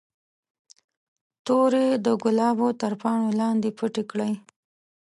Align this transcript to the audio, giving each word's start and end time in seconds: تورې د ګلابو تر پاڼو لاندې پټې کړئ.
تورې 1.45 1.87
د 2.05 2.07
ګلابو 2.23 2.67
تر 2.81 2.93
پاڼو 3.01 3.29
لاندې 3.39 3.69
پټې 3.77 4.03
کړئ. 4.11 4.33